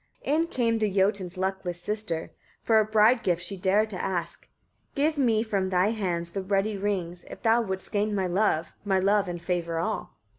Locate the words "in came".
0.35-0.79